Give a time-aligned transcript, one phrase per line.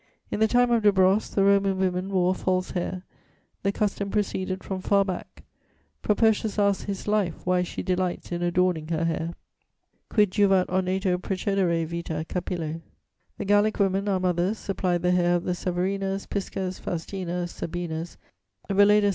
[0.31, 3.03] In the time of De Brosses, the Roman women wore false hair;
[3.61, 5.43] the custom proceeded from far back;
[6.01, 9.35] Propertius asks his "life" why she delights in adorning her hair:
[10.09, 12.81] Quid juvat ornato precedere, vita, capillo?
[13.37, 18.17] The Gallic women, our mothers, supplied the hair of the Severinas, Piscas, Faustinas, Sabinas.